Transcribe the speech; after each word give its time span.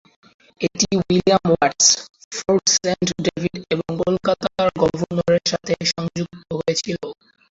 এটি 0.61 0.85
William 0.99 1.43
Watts, 1.49 1.87
Fort 2.37 2.65
Saint 2.75 3.07
David 3.25 3.61
এবং 3.73 3.89
কলকাতার 4.01 4.67
গভর্নরের 4.81 5.43
সাথে 5.51 5.73
সংযুক্ত 5.91 6.35
হয়েছিল। 6.59 6.99